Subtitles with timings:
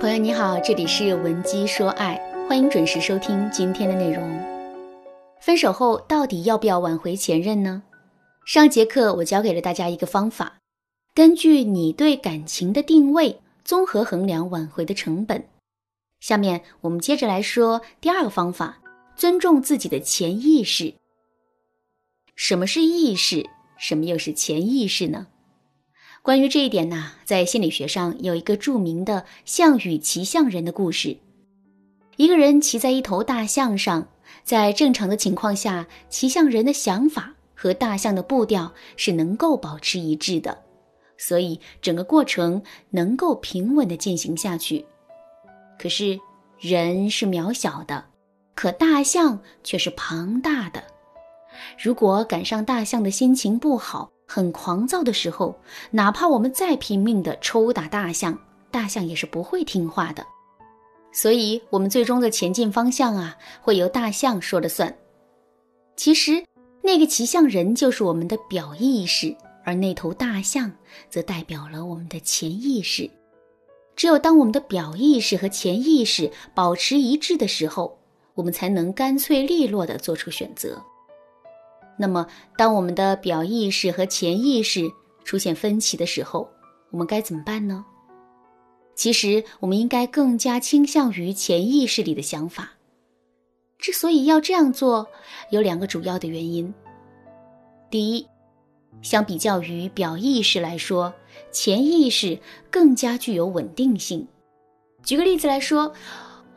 [0.00, 2.14] 朋友你好，这里是文姬说爱，
[2.48, 4.22] 欢迎准时收听今天的内容。
[5.40, 7.82] 分手后到底要不要挽回前任呢？
[8.46, 10.60] 上节课我教给了大家一个方法，
[11.14, 15.48] 根据你对感情的定位，综合衡量挽回的成本。
[16.20, 18.78] 下面我们接着来说第二个方法，
[19.16, 20.94] 尊重自己的潜意识。
[22.36, 23.44] 什么是意识？
[23.76, 25.26] 什么又是潜意识呢？
[26.28, 31.16] 关于这一点呢，在心理学上有一个著名的象与骑象人的故事。
[32.18, 34.06] 一个人骑在一头大象上，
[34.44, 40.58] 在正常的情况下，骑象人的想法和大象的步调是能够保持一致的，
[41.16, 44.84] 所以整个过程能够平稳的进行下去。
[45.78, 46.20] 可是
[46.60, 48.04] 人是渺小的，
[48.54, 50.84] 可大象却是庞大的。
[51.82, 55.58] 如果赶上大象的心情不好，很狂躁的时候，
[55.90, 58.38] 哪怕我们再拼命的抽打大象，
[58.70, 60.24] 大象也是不会听话的。
[61.10, 64.94] 所以，我们最终的前进方向啊，会由大象说了算。
[65.96, 66.44] 其实，
[66.82, 69.34] 那个骑象人就是我们的表意识，
[69.64, 70.70] 而那头大象
[71.08, 73.10] 则代表了我们的潜意识。
[73.96, 77.98] 只有当我们的表意识和潜意识保持一致的时候，
[78.34, 80.80] 我们才能干脆利落地做出选择。
[81.98, 84.88] 那么，当我们的表意识和潜意识
[85.24, 86.48] 出现分歧的时候，
[86.90, 87.84] 我们该怎么办呢？
[88.94, 92.70] 其实，我们应该更加倾向于潜意识里的想法。
[93.78, 95.06] 之所以要这样做，
[95.50, 96.72] 有两个主要的原因。
[97.90, 98.26] 第一，
[99.02, 101.12] 相比较于表意识来说，
[101.52, 102.38] 潜意识
[102.70, 104.26] 更加具有稳定性。
[105.04, 105.92] 举个例子来说，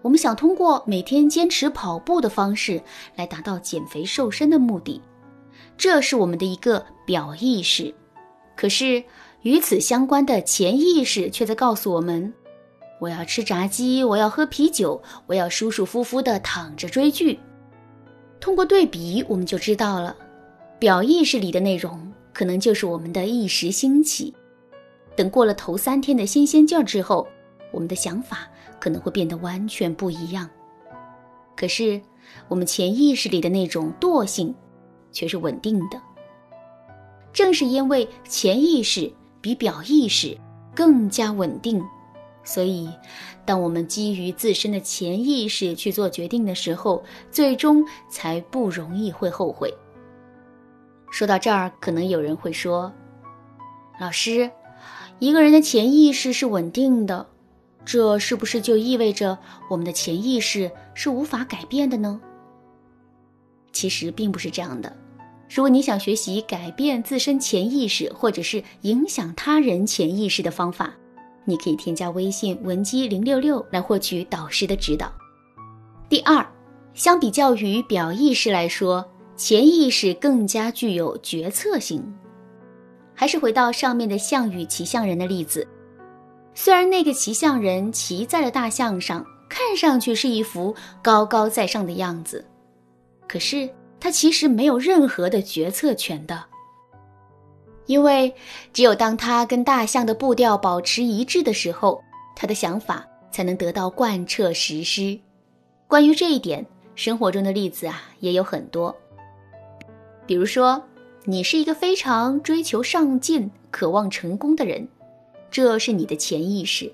[0.00, 2.80] 我们想通过每天坚持跑步的方式
[3.16, 5.02] 来达到减肥瘦身的目的。
[5.78, 7.94] 这是我们的一个表意识，
[8.56, 9.02] 可是
[9.42, 12.34] 与此相关的潜意识却在告诉我们：
[13.00, 17.38] 我要吃炸鸡，我要喝啤酒，我要舒舒服服的躺着追剧。
[18.40, 20.16] 通过对比，我们就知道了，
[20.80, 24.34] 表意识里的内容可能就是我们的一时兴起，
[25.14, 27.24] 等过了头三天的新鲜劲儿之后，
[27.70, 28.48] 我们的想法
[28.80, 30.50] 可能会变得完全不一样。
[31.56, 32.00] 可是
[32.48, 34.52] 我们潜意识里的那种惰性。
[35.18, 36.00] 却是稳定的。
[37.32, 40.38] 正是因为潜意识比表意识
[40.76, 41.84] 更加稳定，
[42.44, 42.88] 所以
[43.44, 47.02] 当我们基于自身的潜意识去做决定的时候，
[47.32, 49.74] 最终才不容易会后悔。
[51.10, 52.92] 说到这儿，可能有人会说
[54.00, 54.48] ：“老师，
[55.18, 57.26] 一个人的潜意识是稳定的，
[57.84, 59.36] 这是不是就意味着
[59.68, 62.20] 我们的潜意识是无法改变的呢？”
[63.72, 64.96] 其实并不是这样的。
[65.48, 70.92] 如果你想学习改变自身潜意识，或者是影响他人潜意识的方法，
[71.46, 75.10] 你可以添加微信文姬零六六来获取导师的指导。
[76.06, 76.46] 第二，
[76.92, 79.02] 相比较于表意识来说，
[79.36, 82.04] 潜意识更加具有决策性。
[83.14, 85.66] 还是回到上面的象与骑象人的例子，
[86.54, 92.44] 虽然那个骑象人骑在了大象上，看上去是一副高高在上的样子，
[93.26, 93.68] 可是。
[94.00, 96.44] 他其实没有任何的决策权的，
[97.86, 98.32] 因为
[98.72, 102.02] 只有当他跟大象的步调保持一致的时候，
[102.36, 105.18] 他的想法才能得到贯彻实施。
[105.86, 106.64] 关于这一点，
[106.94, 108.94] 生活中的例子啊也有很多。
[110.26, 110.82] 比如说，
[111.24, 114.86] 你是一个非常追求上进、渴望成功的人，
[115.50, 116.92] 这是你的潜意识。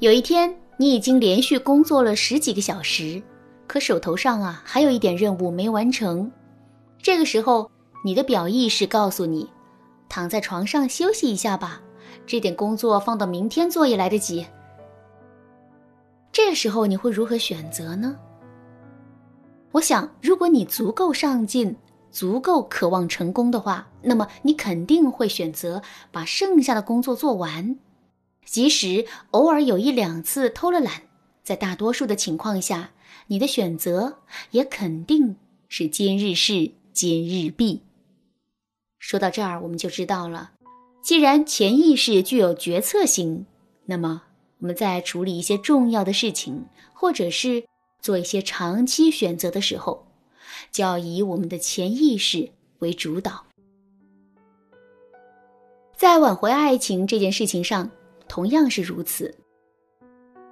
[0.00, 3.22] 有一天，你已经连续工作了十几个小时。
[3.66, 6.30] 可手头上啊，还有一点任务没完成。
[6.98, 7.70] 这个时候，
[8.04, 9.48] 你的表意识告诉你，
[10.08, 11.80] 躺在床上休息一下吧，
[12.26, 14.46] 这点工作放到明天做也来得及。
[16.32, 18.16] 这个时候你会如何选择呢？
[19.72, 21.76] 我想，如果你足够上进，
[22.10, 27.76] 足够渴望成功的话，那么你肯定会选择把剩下的工作做完，
[28.44, 30.92] 即使偶尔有一两次偷了懒，
[31.46, 32.90] 在大多数的情况下。
[33.28, 34.18] 你的选择
[34.52, 35.34] 也肯定
[35.68, 37.82] 是今日事今日毕。
[39.00, 40.52] 说到这儿，我们就知道了，
[41.02, 43.46] 既然潜意识具有决策性，
[43.86, 44.22] 那么
[44.58, 47.64] 我们在处理一些重要的事情，或者是
[48.00, 50.06] 做一些长期选择的时候，
[50.70, 52.48] 就要以我们的潜意识
[52.78, 53.44] 为主导。
[55.96, 57.90] 在挽回爱情这件事情上，
[58.28, 59.34] 同样是如此。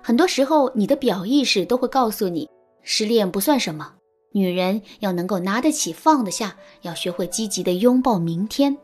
[0.06, 2.46] 很多时候，你的表意识都会告诉你。
[2.82, 3.94] 失恋不算什么，
[4.32, 8.76] 女人要能够拿得起放得下，要学会积极的拥抱明天。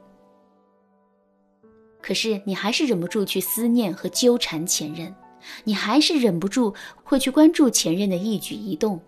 [2.01, 5.15] 可是你还是忍不住去思念和纠缠前任，
[5.63, 6.73] 你还是忍不住
[7.05, 8.99] 会去关注前任的一举一动。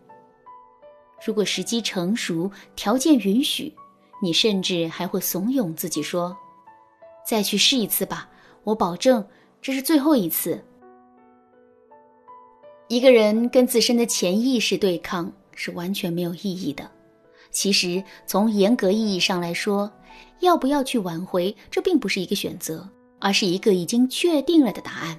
[1.24, 3.74] 如果时机成熟，条件允许，
[4.22, 6.36] 你甚至还会怂恿自己说
[7.26, 8.28] ：“再去试一次吧，
[8.64, 9.26] 我保证
[9.62, 10.62] 这是最后一次。”
[12.92, 16.90] 一个人跟自身的潜意识对抗是完全没有意义的。
[17.50, 19.90] 其实，从严格意义上来说，
[20.40, 22.86] 要不要去挽回，这并不是一个选择，
[23.18, 25.18] 而是一个已经确定了的答案。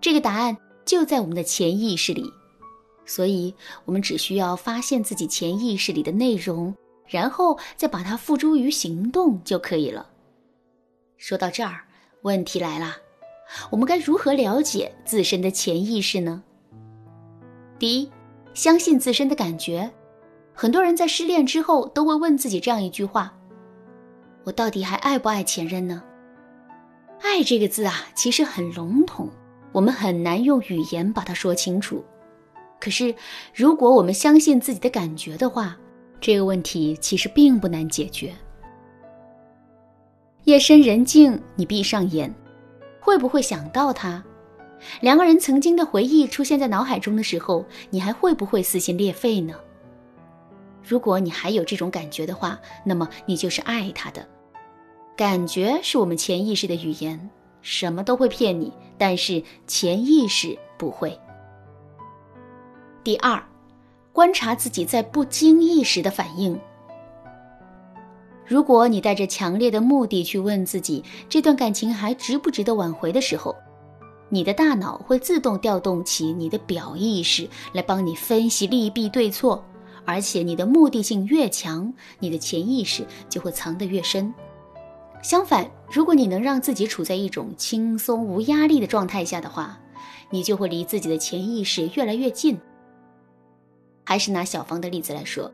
[0.00, 0.56] 这个答案
[0.86, 2.24] 就在我们的潜意识里，
[3.04, 3.54] 所以
[3.84, 6.74] 我们只需要发现自己潜意识里的内容，
[7.06, 10.08] 然后再把它付诸于行动就可以了。
[11.18, 11.82] 说到这儿，
[12.22, 12.96] 问题来了，
[13.70, 16.42] 我们该如何了解自身的潜意识呢？
[17.80, 18.12] 第一，
[18.52, 19.90] 相信自身的感觉。
[20.52, 23.34] 很多人在失恋之后都会问自己这样一句话
[24.44, 26.02] ：“我到底还爱不爱前任呢？”
[27.22, 29.30] 爱这个字啊，其实很笼统，
[29.72, 32.04] 我们很难用语言把它说清楚。
[32.78, 33.14] 可是，
[33.54, 35.74] 如果我们相信自己的感觉的话，
[36.20, 38.34] 这个问题其实并不难解决。
[40.44, 42.30] 夜深人静，你闭上眼，
[43.00, 44.22] 会不会想到他？
[45.00, 49.54] 两个人曾经的回忆出现在脑海中的时候，你还会不会撕心裂肺呢？
[50.82, 54.26] 如果你还有这种感觉的话，那么你就是爱他的。
[55.16, 57.30] 感觉是我们潜意识的语言，
[57.60, 61.18] 什么都会骗你，但是潜意识不会。
[63.04, 63.42] 第二，
[64.12, 66.58] 观察自己在不经意时的反应。
[68.46, 73.54] 如果你带着强烈的目的去问自己这段感情还值不值得挽回的时候，
[74.32, 79.64] 你的大脑会自动调动起你的表意识来帮你分析利弊对错，
[80.04, 84.32] 而且你的目的性越强，你的潜意识就会藏得越深。
[85.20, 89.78] 相反，如果你能让自己处在一种轻松无压力的状态下的话，
[90.30, 92.58] 你就会离自己的潜意识越来越近。
[94.04, 95.52] 还是拿小芳的例子来说，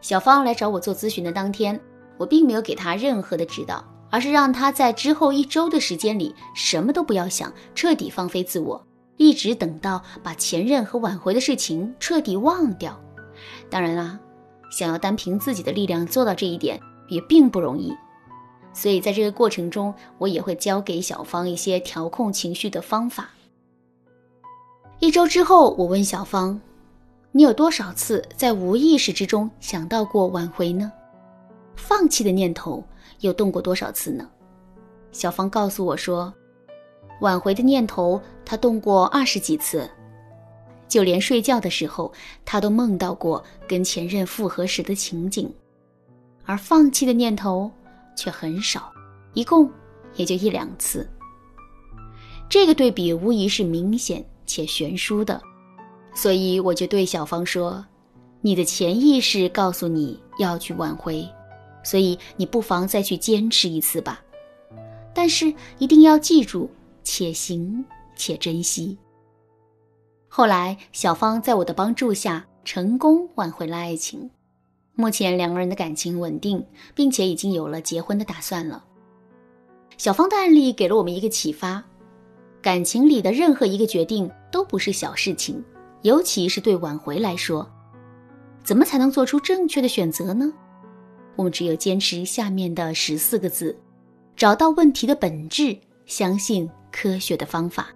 [0.00, 1.78] 小芳来找我做咨询的当天，
[2.16, 3.84] 我并没有给她任何的指导。
[4.12, 8.86] 而是让他在之后一周的时间里什么都不要想，彻底放飞自我，
[9.16, 13.00] 一直等到把前任和挽回的事情彻底忘掉。
[13.70, 14.20] 当然啦，
[14.70, 16.78] 想要单凭自己的力量做到这一点
[17.08, 17.90] 也并不容易，
[18.74, 23.30] 所以在这个过程中，我也会教给小芳一些调控情绪的方法。
[24.98, 26.60] 一周之后，我问小芳
[27.32, 30.92] ：“你有多少次在无意识之中想到过挽回呢？
[31.82, 32.82] 放弃的念头？”
[33.20, 34.28] 又动过多少次呢？
[35.12, 36.32] 小芳告诉我说，
[37.20, 39.88] 挽回的念头她动过二十几次，
[40.88, 42.12] 就连睡觉的时候，
[42.44, 45.48] 她都梦到过跟前任复合时的情景，
[46.44, 47.70] 而放弃的念头
[48.16, 48.92] 却很少，
[49.34, 49.70] 一共
[50.16, 51.08] 也就一两次。
[52.48, 55.40] 这个对比无疑是明显且悬殊的，
[56.12, 57.86] 所以我就对小芳说
[58.42, 61.24] ：“你的潜意识告诉你要去挽回。”
[61.82, 64.22] 所以你不妨再去坚持一次吧，
[65.14, 66.68] 但是一定要记住，
[67.02, 67.84] 且行
[68.16, 68.96] 且珍惜。
[70.28, 74.30] 后来，小芳在我的帮助下成功挽回了爱情，
[74.94, 76.64] 目前两个人的感情稳定，
[76.94, 78.84] 并且已经有了结婚的打算了。
[79.98, 81.84] 小芳的案例给了我们一个启发：
[82.62, 85.62] 感情里的任何一个决定都不是小事情，
[86.00, 87.68] 尤其是对挽回来说，
[88.64, 90.50] 怎么才能做出正确的选择呢？
[91.36, 93.76] 我们只有坚持下面的十四个字，
[94.36, 97.88] 找到问题的本质，相信科学的方法。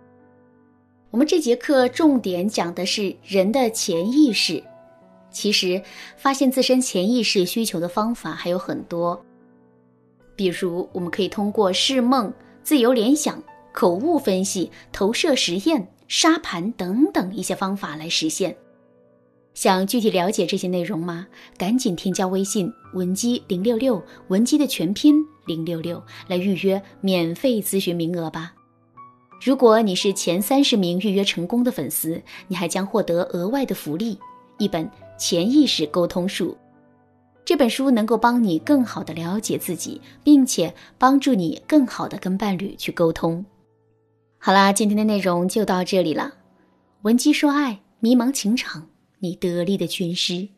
[1.10, 4.62] 我们这节课重点讲的是人的潜意识。
[5.30, 5.82] 其实，
[6.16, 9.22] 发现自身潜意识需求的方法还有很多，
[10.34, 18.56] 比如我们可以通过释梦、自由联想、口误分析、投射实验、沙盘等等一些方法来实现。
[19.56, 21.26] 想具体了解这些内容吗？
[21.56, 28.52] 赶紧添加微信文姬零六六，文姬的全拼零六六，来预约免费咨询名额吧。
[29.42, 34.18] 如果你是前三十名预约成功的粉丝，你还将获得额外的福利——
[34.58, 34.84] 一本
[35.16, 36.50] 《潜意识沟通术》。
[37.42, 43.42] 这本书能够帮你更好的了解自己，并且帮助你更好的跟伴侣去沟通。
[44.36, 46.34] 好啦，今天的内容就到这里了。
[47.02, 48.86] 文姬说爱，迷茫情场。
[49.18, 50.48] 你得力的军师。